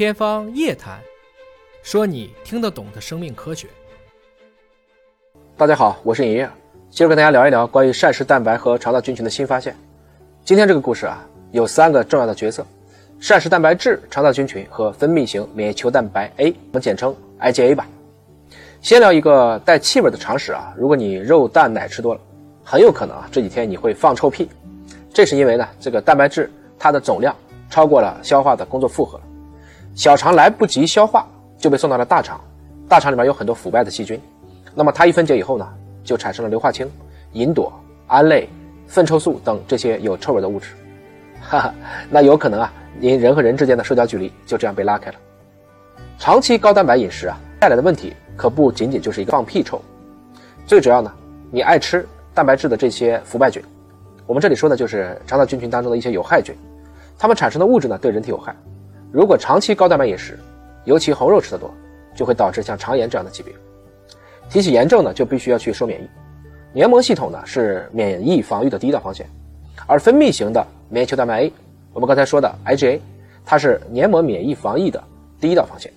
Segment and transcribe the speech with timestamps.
[0.00, 0.98] 天方夜谭，
[1.82, 3.68] 说你听得懂的生命科学。
[5.58, 6.48] 大家好，我是尹烨，
[6.88, 9.76] 接着跟大家聊一聊关于膳食蛋白和肠道菌群的新发现。
[10.42, 12.66] 今天这个故事啊，有三个重要的角色：
[13.18, 17.86] 膳食蛋白质、肠道菌群和分泌型免疫球蛋白 A，我们简称 IgA 吧。
[18.80, 22.20] 先聊一个带气味的常识啊，如果你肉蛋奶吃多了，
[22.64, 24.48] 很有可能啊这几天你会放臭屁。
[25.12, 27.36] 这是因为呢，这个蛋白质它的总量
[27.68, 29.20] 超过了消化的工作负荷，
[30.00, 31.28] 小肠来不及消化
[31.58, 32.40] 就被送到了大肠，
[32.88, 34.18] 大肠里面有很多腐败的细菌，
[34.74, 35.68] 那么它一分解以后呢，
[36.02, 36.90] 就产生了硫化氢、
[37.34, 37.70] 吲哚、
[38.06, 38.48] 胺类、
[38.86, 40.70] 粪臭素等这些有臭味的物质，
[41.42, 41.74] 哈哈，
[42.08, 45.18] 那有可能啊，您人和人之间的社交距离就这样被拉开了。
[46.18, 48.14] 长期高蛋白饮食啊带来的问题。
[48.38, 49.78] 可不仅仅就是一个放屁臭，
[50.64, 51.12] 最主要呢，
[51.50, 53.62] 你爱吃蛋白质的这些腐败菌，
[54.24, 56.54] 我们这里说的就是肠道菌群当中的一些有害菌，
[57.18, 58.56] 它们产生的物质呢对人体有害。
[59.12, 60.38] 如果长期高蛋白饮食，
[60.84, 61.72] 尤其红肉吃的多，
[62.14, 63.52] 就会导致像肠炎这样的疾病。
[64.48, 66.08] 提起炎症呢，就必须要去说免疫。
[66.72, 69.26] 黏膜系统呢是免疫防御的第一道防线，
[69.86, 71.52] 而分泌型的免疫球蛋白 A，
[71.92, 73.00] 我们刚才说的 IgA，
[73.44, 75.02] 它是黏膜免疫防御的
[75.40, 75.92] 第一道防线，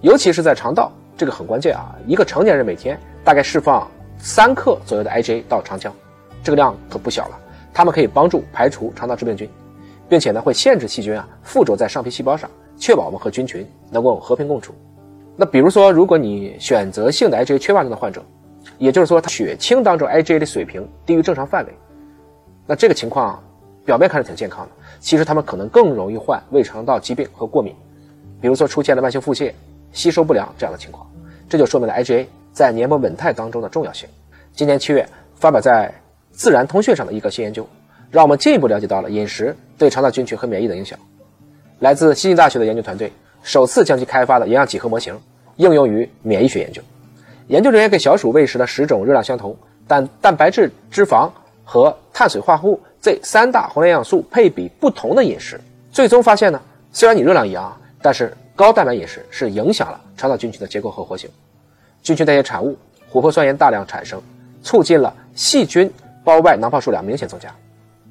[0.00, 0.92] 尤其是在肠道。
[1.14, 1.94] 这个很关键啊！
[2.06, 3.86] 一个成年人每天大概释放
[4.18, 5.94] 三克左右的 IgA 到肠腔，
[6.42, 7.38] 这个量可不小了。
[7.72, 9.48] 它们可以帮助排除肠道致病菌，
[10.12, 14.74] 并且呢会限制细菌啊附着在上皮细胞上，确保我们和菌群能够和平共处。
[15.36, 18.22] 那比如说，如果你选择性的 IgA 缺乏症的患者，
[18.76, 21.72] 也就是说他血清当中 IgA 的水平低于正常范围，
[22.66, 23.42] 那这个情况
[23.86, 27.74] 表面看着挺健康的，其实他们可能更容易患胃肠道疾病和过敏，
[28.38, 29.50] 比如说出现了慢性腹泻、
[29.92, 31.10] 吸收不良这样的情况。
[31.48, 34.06] 这就说明了 IgA 在黏膜稳态当中的重要性。
[34.52, 35.88] 今年七月发表在
[36.32, 37.66] 《自然通讯》上的一个新研究，
[38.10, 40.96] 让我们进一步了解到了饮食对肠道菌群和免疫的影响。
[41.80, 45.18] 来自悉尼大学的研究团队首次将其开发的营养几何模型
[45.56, 46.80] 应用于免疫学研究。
[47.48, 49.56] 研究人员给小鼠喂食了十种热量相同，
[49.88, 51.28] 但蛋白质、脂肪
[51.64, 56.62] 和碳水化合物这三大宏量营养素配比不同的饮食，最终发现呢，
[56.92, 61.28] 虽然你热量一样，但是高蛋白饮食是影响了肠道菌群的结构和活性。
[62.04, 62.78] 菌群代谢产物
[63.12, 64.22] 琥珀酸盐大量产生，
[64.62, 65.92] 促进了细菌
[66.22, 67.52] 胞外囊泡数量明显增加。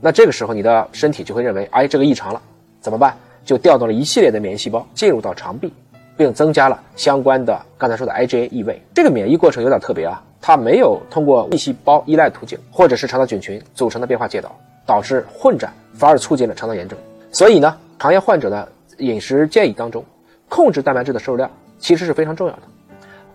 [0.00, 2.40] 那这个时候你的身体就会认为，哎，这个异常了，
[2.80, 3.14] 怎么办？
[3.44, 5.72] 就调动了一系列的免疫细胞进入到肠壁，
[6.16, 8.80] 并增加了相关的刚才说的 IgA 异味。
[8.94, 14.54] 这个免疫过程有点特别啊，它没有通过异细胞依赖途径或者是肠道菌群组成的变化介导，
[14.86, 16.98] 导致混战，反而促进了肠道炎症。
[17.32, 18.66] 所以呢，肠炎患者的
[18.98, 20.04] 饮食建议当中，
[20.48, 22.62] 控制蛋白质的摄入量其实是非常重要的。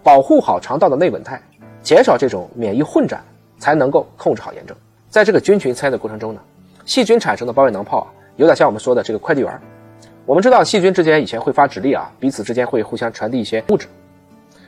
[0.03, 1.41] 保护好肠道的内稳态，
[1.81, 3.23] 减少这种免疫混战，
[3.57, 4.75] 才能够控制好炎症。
[5.09, 6.41] 在这个菌群参与的过程中呢，
[6.85, 9.61] 细菌产生的胞外囊泡啊，有点像我们说的这个快递员。
[10.25, 13.87] 我们知道细菌之间以前会发指令啊，彼此之间会互相传递一些物质。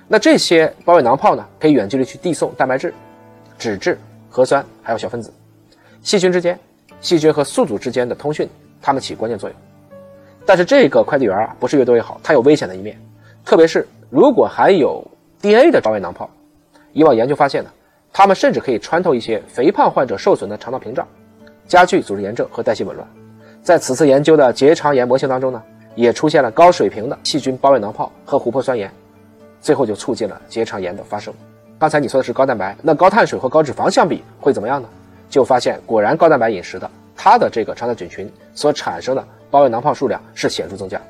[0.07, 2.94] 那这些胞外囊泡呢，可以远距离去递送蛋白质、
[3.57, 3.97] 脂质、
[4.29, 5.33] 核酸还有小分子。
[6.01, 6.59] 细菌之间，
[7.01, 8.47] 细菌和宿主之间的通讯，
[8.81, 9.57] 它们起关键作用。
[10.45, 12.97] 但是这个快递员啊，不是越多越好，它有危险的一面，
[13.44, 15.05] 特别是如果含有
[15.41, 16.29] DNA 的胞外囊泡，
[16.94, 17.69] 以往研究发现呢，
[18.13, 21.05] 它们甚至可以穿透一些肥胖患者受损的肠道屏障，
[21.67, 23.07] 加剧组织炎症和代谢紊乱。
[23.61, 25.61] 在此次研究的结肠炎模型当中呢，
[25.95, 28.91] 也出现了高水平的细菌胞外囊泡和琥珀酸盐，
[29.59, 31.33] 最后就促进了结肠炎的发生。
[31.78, 34.88] 刚才你说的是高蛋白，那高碳水和高脂肪相比会怎么样呢？
[35.29, 41.01] 就发现果然高蛋白饮食的，它的这个肠道菌群所产生的胞外囊泡数量是显著增加。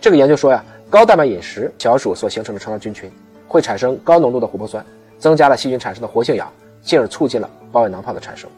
[0.00, 0.62] 这个研究说呀。
[0.90, 3.10] 高蛋白饮食，小鼠所形成的肠道菌群
[3.48, 4.84] 会产生高浓度的琥珀酸，
[5.18, 6.52] 增加了细菌产生的活性氧，
[6.82, 8.50] 进而促进了胞外囊泡的产生。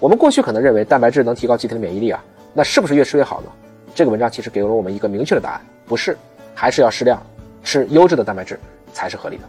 [0.00, 2.22] 我们过去可能认为蛋白质能提高机体的免疫力啊，
[2.52, 3.48] 那是不是越吃越好呢？
[3.94, 6.16] 这个文章其实给了我们一个明确的答案，不是，
[6.54, 7.20] 还是要适量
[7.62, 8.58] 吃优质的蛋白质
[8.92, 9.44] 才是合理的。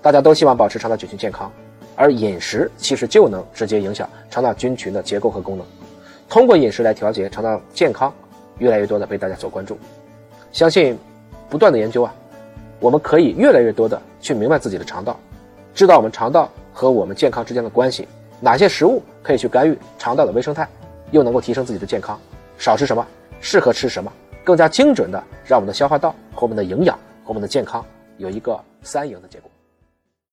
[0.00, 1.50] 大家都希望保持肠道菌群健康，
[1.96, 5.66] 而饮食其实就能直接影响肠道菌群的结构和功能。
[6.28, 8.12] 通过饮食来调节肠道健康，
[8.58, 9.78] 越来越多的被大家所关注，
[10.52, 10.98] 相信。
[11.50, 12.14] 不断的研究啊，
[12.78, 15.18] 我们可以越来越多的去明白自己的肠道，
[15.74, 18.06] 知道我们肠道和我们健康之间的关系，
[18.40, 20.68] 哪些食物可以去干预肠道的微生态，
[21.10, 22.18] 又能够提升自己的健康，
[22.56, 23.06] 少吃什么，
[23.40, 24.12] 适合吃什么，
[24.44, 27.84] 更加精准的让我们的消化道和我们的营养和我们的健康
[28.16, 29.50] 有一个三赢的结果。